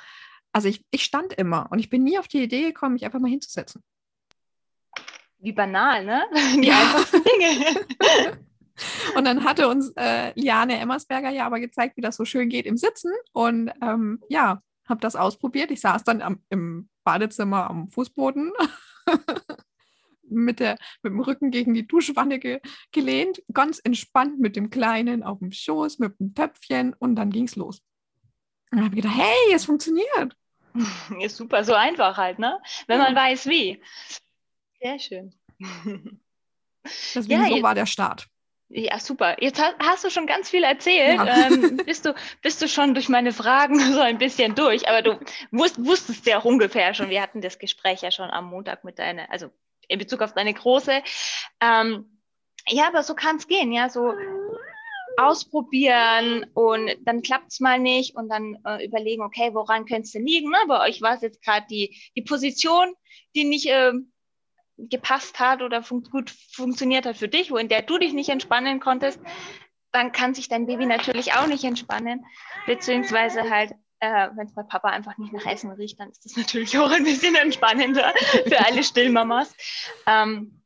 Also 0.53 0.69
ich, 0.69 0.85
ich 0.91 1.05
stand 1.05 1.33
immer 1.33 1.69
und 1.71 1.79
ich 1.79 1.91
bin 1.91 2.03
nie 2.03 2.19
auf 2.19 2.29
die 2.29 2.43
Idee 2.43 2.63
gekommen, 2.63 2.95
mich 2.95 3.05
einfach 3.05 3.21
mal 3.21 3.31
hinzusetzen. 3.31 3.83
Wie 5.39 5.53
banal, 5.53 6.05
ne? 6.05 6.25
Die 6.55 6.67
ja. 6.67 6.79
einfachsten 6.79 7.23
Dinge. 7.23 8.39
Und 9.15 9.25
dann 9.25 9.45
hatte 9.45 9.69
uns 9.69 9.93
äh, 9.95 10.33
Liane 10.35 10.79
Emmersberger 10.81 11.31
ja 11.31 11.47
aber 11.47 11.61
gezeigt, 11.61 11.97
wie 11.97 12.01
das 12.01 12.17
so 12.17 12.25
schön 12.25 12.49
geht 12.49 12.67
im 12.67 12.77
Sitzen. 12.77 13.13
Und 13.33 13.71
ähm, 13.81 14.21
ja, 14.29 14.63
habe 14.89 15.01
das 15.01 15.15
ausprobiert. 15.15 15.71
Ich 15.71 15.81
saß 15.81 16.03
dann 16.03 16.23
am, 16.23 16.43
im 16.49 16.89
Badezimmer 17.05 17.71
am 17.71 17.89
Fußboden 17.89 18.53
mit, 20.23 20.61
der, 20.61 20.79
mit 21.03 21.13
dem 21.13 21.21
Rücken 21.21 21.51
gegen 21.51 21.75
die 21.75 21.87
Duschwanne 21.87 22.39
ge, 22.39 22.61
gelehnt, 22.93 23.43
ganz 23.53 23.79
entspannt 23.79 24.41
mit 24.41 24.57
dem 24.57 24.71
Kleinen 24.71 25.23
auf 25.23 25.39
dem 25.39 25.53
Schoß, 25.53 25.99
mit 25.99 26.19
dem 26.19 26.35
Töpfchen 26.35 26.95
und 26.95 27.17
dann 27.17 27.31
ging 27.31 27.45
es 27.45 27.57
los. 27.57 27.83
Und 28.71 28.79
dann 28.79 28.85
habe 28.87 28.97
ich 28.97 29.03
gedacht, 29.03 29.19
hey, 29.19 29.55
es 29.55 29.67
funktioniert. 29.67 30.37
Ist 31.21 31.37
super, 31.37 31.63
so 31.63 31.75
einfach 31.75 32.17
halt, 32.17 32.39
ne? 32.39 32.61
Wenn 32.87 32.99
man 32.99 33.15
weiß, 33.15 33.47
wie. 33.47 33.81
Sehr 34.81 34.99
schön. 34.99 35.35
Deswegen 37.15 37.43
ja, 37.43 37.49
so 37.49 37.63
war 37.63 37.75
der 37.75 37.87
Start. 37.87 38.29
Ja, 38.77 38.99
super. 38.99 39.37
Jetzt 39.41 39.63
hast, 39.79 40.03
du 40.03 40.11
schon 40.11 40.27
ganz 40.27 40.51
viel 40.51 40.65
erzählt. 40.65 41.15
Ja. 41.15 41.47
Ähm, 41.47 41.77
bist, 41.87 42.07
du, 42.07 42.15
bist 42.43 42.61
du 42.61 42.67
schon 42.67 42.93
durch 42.95 43.09
meine 43.09 43.33
Fragen 43.33 43.79
so 43.93 44.01
ein 44.01 44.19
bisschen 44.19 44.57
durch, 44.57 44.89
aber 44.89 45.01
du 45.01 45.21
wusst, 45.53 45.85
wusstest 45.85 46.27
ja 46.27 46.41
auch 46.41 46.45
ungefähr 46.45 46.93
schon. 46.93 47.09
Wir 47.09 47.23
hatten 47.23 47.41
das 47.41 47.61
Gespräch 47.61 48.03
ja 48.03 48.11
schon 48.11 48.31
am 48.31 48.47
Montag 48.47 48.83
mit 48.83 48.99
deiner, 48.99 49.31
also 49.31 49.51
in 49.87 50.01
Bezug 50.01 50.23
auf 50.23 50.35
deine 50.35 50.53
Große. 50.53 51.05
Ähm, 51.61 52.21
ja, 52.67 52.89
aber 52.89 53.05
so 53.05 53.15
kann 53.15 53.37
es 53.37 53.47
gehen, 53.47 53.73
ja, 53.73 53.89
so 53.89 54.13
ausprobieren 55.19 56.45
und 56.55 56.91
dann 57.03 57.23
klappt 57.23 57.53
es 57.53 57.61
mal 57.61 57.79
nicht 57.79 58.17
und 58.17 58.29
dann 58.29 58.59
äh, 58.67 58.85
überlegen, 58.85 59.23
okay, 59.23 59.51
woran 59.53 59.85
könnte 59.85 60.03
es 60.03 60.13
denn 60.13 60.27
liegen? 60.27 60.51
Ne? 60.51 60.59
Bei 60.67 60.81
euch 60.81 61.01
war 61.01 61.15
es 61.15 61.23
jetzt 61.23 61.43
gerade 61.43 61.65
die, 61.71 61.97
die 62.17 62.23
Position, 62.23 62.93
die 63.37 63.45
nicht 63.45 63.67
äh, 63.67 63.93
gepasst 64.77 65.39
hat 65.41 65.63
oder 65.63 65.83
fun 65.83 66.03
gut 66.03 66.31
funktioniert 66.53 67.07
hat 67.07 67.17
für 67.17 67.29
dich, 67.29 67.51
wo 67.51 67.57
in 67.57 67.69
der 67.69 67.83
du 67.83 67.99
dich 67.99 68.13
nicht 68.13 68.29
entspannen 68.29 68.81
konntest, 68.81 69.21
dann 69.93 70.13
kann 70.13 70.35
sich 70.35 70.49
dein 70.49 70.67
Baby 70.67 70.87
natürlich 70.87 71.35
auch 71.35 71.47
nicht 71.47 71.65
entspannen. 71.65 72.25
Beziehungsweise 72.67 73.49
halt, 73.49 73.73
äh, 74.01 74.29
wenn 74.35 74.47
es 74.47 74.55
bei 74.55 74.65
Papa 74.65 74.89
einfach 74.89 75.17
nicht 75.19 75.33
nach 75.33 75.47
Essen 75.47 75.71
riecht, 75.71 76.01
dann 76.01 76.11
ist 76.11 76.25
das 76.25 76.37
natürlich 76.37 76.77
auch 76.79 76.91
ein 76.91 77.05
bisschen 77.05 77.35
entspannender 77.37 78.13
für 78.47 78.65
alle 78.65 78.83
Stillmamas. 78.83 79.55
Ähm, 80.07 80.63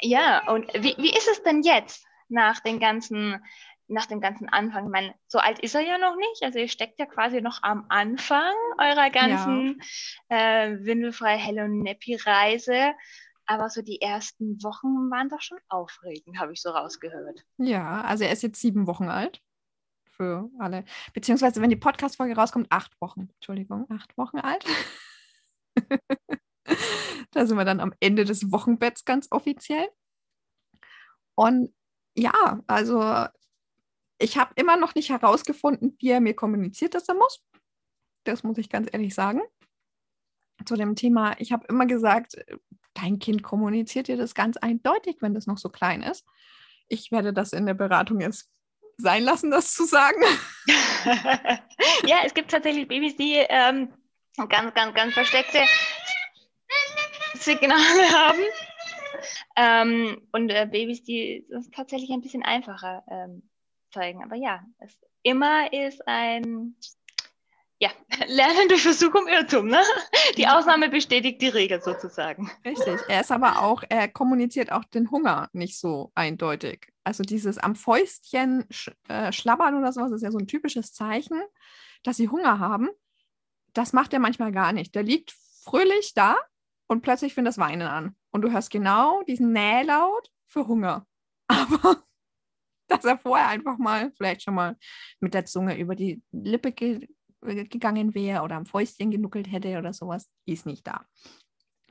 ja, 0.00 0.46
und 0.48 0.72
wie, 0.74 0.94
wie 0.98 1.10
ist 1.10 1.28
es 1.28 1.42
denn 1.42 1.62
jetzt 1.62 2.04
nach 2.28 2.60
den 2.60 2.78
ganzen 2.78 3.42
nach 3.88 4.06
dem 4.06 4.20
ganzen 4.20 4.48
Anfang. 4.48 4.84
Ich 4.84 4.92
meine, 4.92 5.14
so 5.26 5.38
alt 5.38 5.58
ist 5.60 5.74
er 5.74 5.80
ja 5.80 5.98
noch 5.98 6.14
nicht. 6.16 6.42
Also 6.42 6.58
ihr 6.58 6.68
steckt 6.68 6.98
ja 6.98 7.06
quasi 7.06 7.40
noch 7.40 7.62
am 7.62 7.86
Anfang 7.88 8.54
eurer 8.78 9.10
ganzen 9.10 9.82
ja. 10.30 10.64
äh, 10.64 10.84
windelfrei 10.84 11.38
Hello 11.38 11.66
Nappy 11.66 12.16
Reise. 12.16 12.92
Aber 13.50 13.70
so 13.70 13.80
die 13.80 14.02
ersten 14.02 14.62
Wochen 14.62 15.10
waren 15.10 15.30
doch 15.30 15.40
schon 15.40 15.58
aufregend, 15.70 16.38
habe 16.38 16.52
ich 16.52 16.60
so 16.60 16.68
rausgehört. 16.68 17.46
Ja, 17.56 18.02
also 18.02 18.24
er 18.24 18.32
ist 18.32 18.42
jetzt 18.42 18.60
sieben 18.60 18.86
Wochen 18.86 19.08
alt. 19.08 19.42
Für 20.10 20.50
alle. 20.58 20.84
Beziehungsweise, 21.14 21.62
wenn 21.62 21.70
die 21.70 21.76
Podcast-Folge 21.76 22.36
rauskommt, 22.36 22.66
acht 22.70 23.00
Wochen. 23.00 23.30
Entschuldigung, 23.36 23.86
acht 23.88 24.18
Wochen 24.18 24.38
alt. 24.38 24.66
da 27.30 27.46
sind 27.46 27.56
wir 27.56 27.64
dann 27.64 27.80
am 27.80 27.94
Ende 28.00 28.26
des 28.26 28.52
Wochenbetts 28.52 29.06
ganz 29.06 29.28
offiziell. 29.30 29.88
Und 31.34 31.72
ja, 32.14 32.60
also 32.66 33.28
ich 34.18 34.36
habe 34.36 34.52
immer 34.56 34.76
noch 34.76 34.94
nicht 34.94 35.08
herausgefunden, 35.08 35.96
wie 36.00 36.10
er 36.10 36.20
mir 36.20 36.34
kommuniziert, 36.34 36.94
dass 36.94 37.08
er 37.08 37.14
muss. 37.14 37.42
Das 38.24 38.42
muss 38.42 38.58
ich 38.58 38.68
ganz 38.68 38.88
ehrlich 38.92 39.14
sagen. 39.14 39.40
Zu 40.66 40.74
dem 40.74 40.96
Thema, 40.96 41.40
ich 41.40 41.52
habe 41.52 41.66
immer 41.68 41.86
gesagt, 41.86 42.36
dein 43.00 43.18
Kind 43.18 43.42
kommuniziert 43.42 44.08
dir 44.08 44.16
das 44.16 44.34
ganz 44.34 44.56
eindeutig, 44.56 45.16
wenn 45.20 45.34
das 45.34 45.46
noch 45.46 45.58
so 45.58 45.68
klein 45.68 46.02
ist. 46.02 46.24
Ich 46.88 47.12
werde 47.12 47.32
das 47.32 47.52
in 47.52 47.66
der 47.66 47.74
Beratung 47.74 48.20
jetzt 48.20 48.48
sein 48.96 49.22
lassen, 49.22 49.50
das 49.50 49.72
zu 49.72 49.84
sagen. 49.84 50.20
ja, 52.06 52.18
es 52.24 52.34
gibt 52.34 52.50
tatsächlich 52.50 52.88
Babys, 52.88 53.16
die 53.16 53.34
ähm, 53.48 53.92
ganz, 54.48 54.74
ganz, 54.74 54.94
ganz 54.94 55.14
versteckte 55.14 55.60
Signale 57.34 58.10
haben. 58.12 58.40
Ähm, 59.56 60.28
und 60.32 60.50
äh, 60.50 60.66
Babys, 60.70 61.02
die 61.02 61.46
das 61.50 61.70
tatsächlich 61.70 62.10
ein 62.10 62.20
bisschen 62.20 62.42
einfacher 62.42 63.04
ähm, 63.08 63.48
zeigen. 63.92 64.22
Aber 64.24 64.36
ja, 64.36 64.64
es 64.78 64.96
immer 65.22 65.72
ist 65.72 66.06
ein 66.06 66.76
ja, 67.80 67.90
Lernen 68.26 68.68
durch 68.68 68.82
Versuch 68.82 69.14
um 69.14 69.28
Irrtum, 69.28 69.68
ne? 69.68 69.82
Die 70.36 70.46
Ausnahme 70.46 70.88
bestätigt 70.88 71.40
die 71.40 71.48
Regel 71.48 71.80
sozusagen. 71.80 72.50
Richtig. 72.64 73.00
Er 73.08 73.20
ist 73.20 73.32
aber 73.32 73.62
auch, 73.62 73.82
er 73.88 74.08
kommuniziert 74.08 74.72
auch 74.72 74.84
den 74.84 75.10
Hunger 75.10 75.48
nicht 75.52 75.78
so 75.78 76.10
eindeutig. 76.14 76.92
Also 77.04 77.22
dieses 77.22 77.58
am 77.58 77.74
Fäustchen 77.74 78.66
sch 78.70 78.90
äh, 79.08 79.32
schlabbern 79.32 79.76
oder 79.76 79.92
sowas 79.92 80.12
ist 80.12 80.22
ja 80.22 80.30
so 80.30 80.38
ein 80.38 80.46
typisches 80.46 80.92
Zeichen, 80.92 81.40
dass 82.02 82.16
sie 82.16 82.28
Hunger 82.28 82.58
haben. 82.58 82.88
Das 83.72 83.92
macht 83.92 84.12
er 84.12 84.18
manchmal 84.18 84.52
gar 84.52 84.72
nicht. 84.72 84.94
Der 84.94 85.02
liegt 85.02 85.34
fröhlich 85.62 86.14
da 86.14 86.36
und 86.88 87.02
plötzlich 87.02 87.34
fängt 87.34 87.46
das 87.46 87.58
Weinen 87.58 87.86
an. 87.86 88.16
Und 88.30 88.42
du 88.42 88.50
hörst 88.50 88.70
genau 88.70 89.22
diesen 89.22 89.52
Nählaut 89.52 90.30
für 90.46 90.66
Hunger. 90.66 91.06
Aber 91.48 92.02
dass 92.88 93.04
er 93.04 93.18
vorher 93.18 93.48
einfach 93.48 93.78
mal, 93.78 94.12
vielleicht 94.16 94.42
schon 94.42 94.54
mal 94.54 94.76
mit 95.20 95.34
der 95.34 95.44
Zunge 95.44 95.78
über 95.78 95.94
die 95.94 96.22
Lippe 96.32 96.72
ge 96.72 97.06
gegangen 97.40 98.14
wäre 98.14 98.42
oder 98.42 98.56
am 98.56 98.66
Fäustchen 98.66 99.10
genuckelt 99.10 99.50
hätte 99.50 99.78
oder 99.78 99.92
sowas, 99.92 100.28
ist 100.44 100.66
nicht 100.66 100.86
da. 100.86 101.06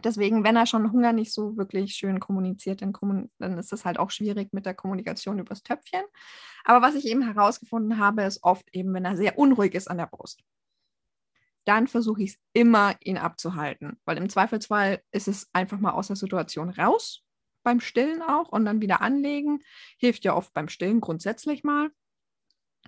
Deswegen, 0.04 0.44
wenn 0.44 0.56
er 0.56 0.68
schon 0.68 0.92
Hunger 0.92 1.12
nicht 1.12 1.34
so 1.34 1.58
wirklich 1.58 1.96
schön 1.96 2.20
kommuniziert, 2.20 2.82
dann, 2.82 2.94
kommun 2.94 3.32
dann 3.40 3.58
ist 3.58 3.74
es 3.74 3.84
halt 3.84 3.98
auch 3.98 4.12
schwierig 4.12 4.54
mit 4.54 4.66
der 4.66 4.76
Kommunikation 4.76 5.40
übers 5.40 5.64
Töpfchen. 5.64 6.04
Aber 6.64 6.86
was 6.86 6.96
ich 6.96 7.08
eben 7.08 7.24
herausgefunden 7.24 7.98
habe, 7.98 8.24
ist 8.24 8.44
oft 8.44 8.68
eben, 8.74 8.94
wenn 8.94 9.06
er 9.06 9.18
sehr 9.18 9.40
unruhig 9.40 9.74
ist 9.74 9.90
an 9.90 9.98
der 9.98 10.06
Brust. 10.06 10.44
Dann 11.66 11.88
versuche 11.88 12.24
ich 12.24 12.32
es 12.32 12.40
immer, 12.54 12.96
ihn 13.04 13.18
abzuhalten, 13.18 14.00
weil 14.06 14.18
im 14.18 14.30
Zweifelsfall 14.30 15.02
ist 15.12 15.28
es 15.28 15.50
einfach 15.52 15.80
mal 15.80 15.92
aus 15.92 16.08
der 16.08 16.16
Situation 16.16 16.70
raus 16.70 17.24
beim 17.64 17.82
Stillen 17.82 18.22
auch 18.22 18.50
und 18.50 18.64
dann 18.64 18.82
wieder 18.82 19.02
anlegen. 19.02 19.62
Hilft 19.98 20.24
ja 20.24 20.36
oft 20.36 20.54
beim 20.54 20.70
Stillen 20.70 21.02
grundsätzlich 21.02 21.66
mal. 21.66 21.90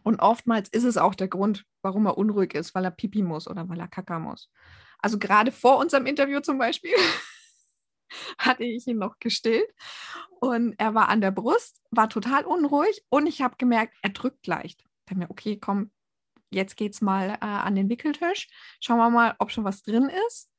Und 0.03 0.19
oftmals 0.19 0.69
ist 0.69 0.83
es 0.83 0.97
auch 0.97 1.15
der 1.15 1.27
Grund, 1.27 1.65
warum 1.81 2.05
er 2.05 2.17
unruhig 2.17 2.53
ist, 2.53 2.75
weil 2.75 2.85
er 2.85 2.91
pipi 2.91 3.21
muss 3.21 3.47
oder 3.47 3.67
weil 3.69 3.79
er 3.79 3.87
kacker 3.87 4.19
muss. 4.19 4.51
Also 4.99 5.17
gerade 5.17 5.51
vor 5.51 5.77
unserem 5.77 6.05
Interview 6.05 6.39
zum 6.41 6.57
Beispiel 6.57 6.93
hatte 8.37 8.63
ich 8.63 8.85
ihn 8.87 8.97
noch 8.97 9.19
gestillt 9.19 9.69
und 10.39 10.75
er 10.77 10.93
war 10.93 11.09
an 11.09 11.21
der 11.21 11.31
Brust, 11.31 11.81
war 11.91 12.09
total 12.09 12.45
unruhig 12.45 13.03
und 13.09 13.27
ich 13.27 13.41
habe 13.41 13.55
gemerkt, 13.57 13.95
er 14.01 14.09
drückt 14.09 14.45
leicht. 14.47 14.83
Ich 15.05 15.11
habe 15.11 15.19
mir, 15.19 15.29
okay, 15.29 15.57
komm, 15.57 15.91
jetzt 16.49 16.75
geht's 16.75 17.01
mal 17.01 17.31
äh, 17.41 17.45
an 17.45 17.75
den 17.75 17.89
Wickeltisch. 17.89 18.47
Schauen 18.79 18.97
wir 18.97 19.09
mal, 19.09 19.35
ob 19.39 19.51
schon 19.51 19.63
was 19.63 19.83
drin 19.83 20.09
ist. 20.27 20.49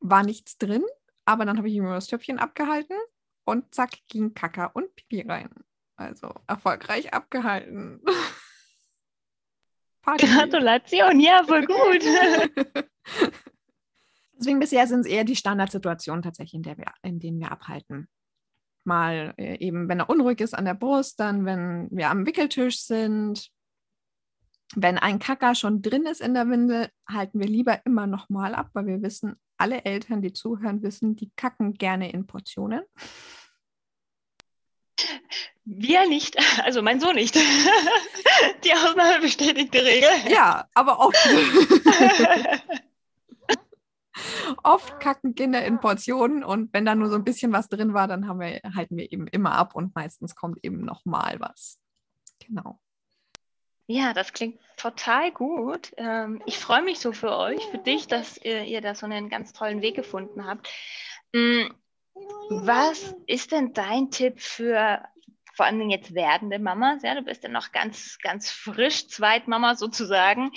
War 0.00 0.22
nichts 0.22 0.58
drin, 0.58 0.84
aber 1.24 1.44
dann 1.44 1.58
habe 1.58 1.68
ich 1.68 1.74
ihm 1.74 1.84
das 1.84 2.06
Töpfchen 2.06 2.38
abgehalten 2.38 2.96
und 3.44 3.74
zack, 3.74 3.92
ging 4.08 4.34
Kaka 4.34 4.66
und 4.66 4.94
Pipi 4.94 5.22
rein. 5.22 5.50
Also 5.96 6.32
erfolgreich 6.46 7.12
abgehalten. 7.12 8.02
Gratulation, 10.16 11.20
ja, 11.20 11.42
voll 11.44 11.66
gut. 11.66 12.02
Deswegen 14.38 14.60
bisher 14.60 14.86
sind 14.86 15.00
es 15.00 15.06
eher 15.06 15.24
die 15.24 15.36
Standardsituationen 15.36 16.22
tatsächlich, 16.22 16.54
in, 16.54 16.62
der 16.62 16.78
wir, 16.78 16.86
in 17.02 17.18
denen 17.18 17.40
wir 17.40 17.50
abhalten. 17.50 18.08
Mal 18.84 19.34
äh, 19.36 19.58
eben, 19.58 19.88
wenn 19.88 20.00
er 20.00 20.08
unruhig 20.08 20.40
ist 20.40 20.54
an 20.54 20.64
der 20.64 20.74
Brust, 20.74 21.18
dann, 21.18 21.44
wenn 21.44 21.88
wir 21.90 22.10
am 22.10 22.24
Wickeltisch 22.26 22.80
sind. 22.82 23.50
Wenn 24.76 24.98
ein 24.98 25.18
Kacker 25.18 25.54
schon 25.54 25.82
drin 25.82 26.06
ist 26.06 26.20
in 26.20 26.34
der 26.34 26.48
Windel, 26.48 26.88
halten 27.08 27.40
wir 27.40 27.48
lieber 27.48 27.84
immer 27.86 28.06
noch 28.06 28.28
mal 28.28 28.54
ab, 28.54 28.68
weil 28.74 28.86
wir 28.86 29.02
wissen, 29.02 29.36
alle 29.56 29.84
Eltern, 29.84 30.22
die 30.22 30.32
zuhören, 30.32 30.82
wissen, 30.82 31.16
die 31.16 31.30
kacken 31.36 31.74
gerne 31.74 32.12
in 32.12 32.26
Portionen. 32.26 32.82
Wir 35.64 36.08
nicht, 36.08 36.36
also 36.64 36.82
mein 36.82 37.00
Sohn 37.00 37.14
nicht. 37.14 37.34
Die 38.64 38.72
Ausnahme 38.72 39.20
bestätigt 39.20 39.74
die 39.74 39.78
Regel. 39.78 40.08
Ja, 40.28 40.66
aber 40.74 40.98
oft. 40.98 41.16
oft 44.62 45.00
kacken 45.00 45.34
Kinder 45.34 45.64
in 45.64 45.80
Portionen 45.80 46.42
und 46.42 46.72
wenn 46.72 46.84
da 46.84 46.94
nur 46.94 47.08
so 47.08 47.16
ein 47.16 47.24
bisschen 47.24 47.52
was 47.52 47.68
drin 47.68 47.94
war, 47.94 48.08
dann 48.08 48.28
haben 48.28 48.40
wir, 48.40 48.60
halten 48.74 48.96
wir 48.96 49.12
eben 49.12 49.26
immer 49.26 49.52
ab 49.52 49.74
und 49.74 49.94
meistens 49.94 50.34
kommt 50.34 50.58
eben 50.64 50.84
noch 50.84 51.04
mal 51.04 51.38
was. 51.38 51.78
Genau. 52.46 52.80
Ja, 53.86 54.12
das 54.12 54.32
klingt 54.32 54.60
total 54.76 55.32
gut. 55.32 55.92
Ähm, 55.96 56.42
ich 56.44 56.58
freue 56.58 56.82
mich 56.82 56.98
so 56.98 57.12
für 57.12 57.34
euch, 57.36 57.64
für 57.70 57.78
dich, 57.78 58.06
dass 58.06 58.36
ihr, 58.36 58.64
ihr 58.64 58.82
da 58.82 58.94
so 58.94 59.06
einen 59.06 59.30
ganz 59.30 59.54
tollen 59.54 59.80
Weg 59.80 59.96
gefunden 59.96 60.46
habt. 60.46 60.68
Was 62.50 63.14
ist 63.26 63.52
denn 63.52 63.72
dein 63.72 64.10
Tipp 64.10 64.40
für 64.40 65.02
vor 65.54 65.66
allem 65.66 65.90
jetzt 65.90 66.14
werdende 66.14 66.58
Mamas? 66.58 67.02
Ja, 67.02 67.14
du 67.14 67.22
bist 67.22 67.42
ja 67.42 67.48
noch 67.48 67.72
ganz, 67.72 68.18
ganz 68.22 68.50
frisch, 68.50 69.08
Zweitmama 69.08 69.74
sozusagen. 69.74 70.52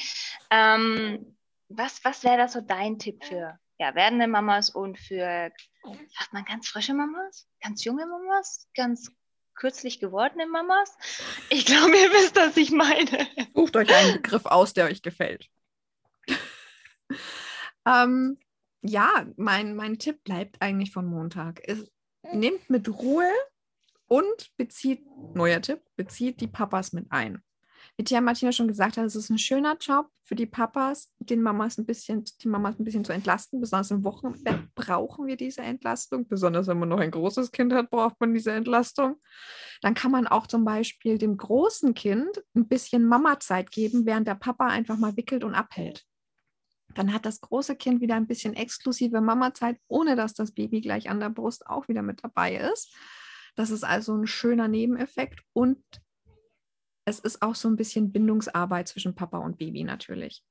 Ähm, 0.49 1.37
was 1.69 2.03
was 2.05 2.23
wäre 2.23 2.37
da 2.37 2.47
so 2.47 2.61
dein 2.61 2.99
Tipp 2.99 3.23
für 3.23 3.59
ja, 3.81 3.95
werdende 3.95 4.27
Mamas 4.27 4.69
und 4.69 4.99
für, 4.99 5.51
sagt 5.83 6.33
man, 6.33 6.45
ganz 6.45 6.67
frische 6.67 6.93
Mamas? 6.93 7.47
Ganz 7.61 7.83
junge 7.83 8.05
Mamas? 8.05 8.67
Ganz 8.75 9.11
kürzlich 9.55 9.99
gewordene 9.99 10.45
Mamas? 10.45 10.95
Ich 11.49 11.65
glaube, 11.65 11.97
ihr 11.97 12.11
wisst, 12.11 12.35
was 12.35 12.55
ich 12.57 12.69
meine. 12.69 13.27
Sucht 13.55 13.75
euch 13.75 13.93
einen 13.93 14.21
Begriff 14.21 14.45
aus, 14.45 14.73
der 14.73 14.85
euch 14.85 15.01
gefällt. 15.01 15.49
ähm, 17.87 18.37
ja, 18.81 19.25
mein, 19.37 19.75
mein 19.75 19.97
Tipp 19.97 20.23
bleibt 20.23 20.61
eigentlich 20.61 20.91
von 20.91 21.05
Montag. 21.05 21.61
Es, 21.65 21.91
nehmt 22.33 22.69
mit 22.69 22.87
Ruhe 22.89 23.29
und 24.07 24.51
bezieht, 24.57 25.05
neuer 25.33 25.61
Tipp, 25.61 25.81
bezieht 25.95 26.41
die 26.41 26.47
Papas 26.47 26.93
mit 26.93 27.07
ein. 27.09 27.41
Wie 27.97 28.03
Tia 28.03 28.21
Martina 28.21 28.51
schon 28.51 28.67
gesagt 28.67 28.97
hat, 28.97 29.05
es 29.05 29.15
ist 29.15 29.29
ein 29.29 29.37
schöner 29.37 29.75
Job 29.79 30.07
für 30.21 30.35
die 30.35 30.45
Papas, 30.45 31.11
den 31.19 31.41
Mamas 31.41 31.77
ein 31.77 31.85
bisschen, 31.85 32.23
die 32.41 32.47
Mamas 32.47 32.79
ein 32.79 32.85
bisschen 32.85 33.03
zu 33.03 33.11
entlasten. 33.11 33.59
Besonders 33.59 33.91
im 33.91 34.03
Wochenbett 34.03 34.73
brauchen 34.75 35.27
wir 35.27 35.35
diese 35.35 35.61
Entlastung. 35.61 36.27
Besonders 36.27 36.67
wenn 36.67 36.79
man 36.79 36.89
noch 36.89 36.99
ein 36.99 37.11
großes 37.11 37.51
Kind 37.51 37.73
hat, 37.73 37.89
braucht 37.89 38.19
man 38.19 38.33
diese 38.33 38.51
Entlastung. 38.51 39.15
Dann 39.81 39.93
kann 39.93 40.11
man 40.11 40.27
auch 40.27 40.47
zum 40.47 40.63
Beispiel 40.63 41.17
dem 41.17 41.37
großen 41.37 41.93
Kind 41.93 42.43
ein 42.55 42.67
bisschen 42.67 43.05
Mama-Zeit 43.05 43.71
geben, 43.71 44.05
während 44.05 44.27
der 44.27 44.35
Papa 44.35 44.67
einfach 44.67 44.97
mal 44.97 45.17
wickelt 45.17 45.43
und 45.43 45.55
abhält. 45.55 46.05
Dann 46.95 47.13
hat 47.13 47.25
das 47.25 47.41
große 47.41 47.75
Kind 47.75 48.01
wieder 48.01 48.15
ein 48.15 48.27
bisschen 48.27 48.53
exklusive 48.53 49.21
Mama-Zeit, 49.21 49.77
ohne 49.87 50.15
dass 50.15 50.33
das 50.33 50.51
Baby 50.51 50.81
gleich 50.81 51.09
an 51.09 51.19
der 51.19 51.29
Brust 51.29 51.67
auch 51.67 51.87
wieder 51.87 52.01
mit 52.01 52.23
dabei 52.23 52.55
ist. 52.55 52.95
Das 53.55 53.69
ist 53.69 53.83
also 53.83 54.15
ein 54.15 54.27
schöner 54.27 54.67
Nebeneffekt 54.67 55.41
und 55.53 55.83
es 57.05 57.19
ist 57.19 57.41
auch 57.41 57.55
so 57.55 57.67
ein 57.67 57.75
bisschen 57.75 58.11
Bindungsarbeit 58.11 58.87
zwischen 58.87 59.15
Papa 59.15 59.39
und 59.39 59.57
Baby 59.57 59.83
natürlich. 59.83 60.43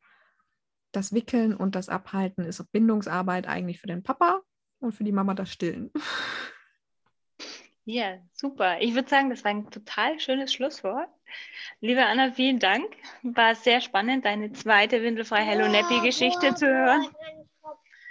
Das 0.92 1.12
Wickeln 1.12 1.54
und 1.54 1.74
das 1.74 1.88
Abhalten 1.88 2.44
ist 2.44 2.64
Bindungsarbeit 2.72 3.46
eigentlich 3.46 3.80
für 3.80 3.86
den 3.86 4.02
Papa 4.02 4.42
und 4.80 4.92
für 4.92 5.04
die 5.04 5.12
Mama 5.12 5.34
das 5.34 5.50
Stillen. 5.50 5.90
Ja, 7.86 8.18
super. 8.32 8.80
Ich 8.80 8.94
würde 8.94 9.08
sagen, 9.08 9.30
das 9.30 9.42
war 9.42 9.50
ein 9.50 9.68
total 9.68 10.20
schönes 10.20 10.52
Schlusswort. 10.52 11.08
Liebe 11.80 12.04
Anna, 12.04 12.32
vielen 12.32 12.58
Dank. 12.58 12.84
War 13.22 13.54
sehr 13.54 13.80
spannend, 13.80 14.24
deine 14.24 14.52
zweite 14.52 15.02
windelfrei 15.02 15.42
Hello 15.42 15.68
Nappy 15.68 16.00
Geschichte 16.00 16.54
zu 16.54 16.66
hören. 16.66 17.06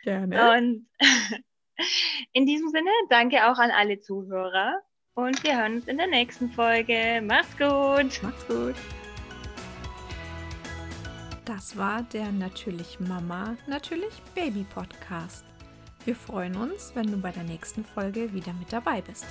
Gerne. 0.04 0.58
Und 0.58 0.88
in 2.34 2.46
diesem 2.46 2.70
Sinne, 2.70 2.90
danke 3.10 3.50
auch 3.50 3.58
an 3.58 3.72
alle 3.72 4.00
Zuhörer 4.00 4.82
und 5.14 5.44
wir 5.44 5.58
hören 5.58 5.76
uns 5.76 5.88
in 5.88 5.98
der 5.98 6.08
nächsten 6.08 6.50
Folge. 6.50 7.22
Macht's 7.22 7.58
gut. 7.58 8.24
Macht's 8.24 8.48
gut. 8.48 8.76
Das 11.46 11.78
war 11.78 12.04
der 12.04 12.32
Natürlich 12.32 13.00
Mama, 13.00 13.58
Natürlich 13.68 14.22
Baby 14.36 14.66
Podcast. 14.74 15.46
Wir 16.06 16.16
freuen 16.16 16.56
uns, 16.56 16.92
wenn 16.96 17.12
du 17.12 17.18
bei 17.18 17.32
der 17.32 17.44
nächsten 17.44 17.84
Folge 17.84 18.34
wieder 18.34 18.54
mit 18.54 18.72
dabei 18.72 19.02
bist. 19.02 19.26